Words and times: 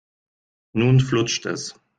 Nun 0.73 0.99
flutscht 0.99 1.45
es. 1.45 1.75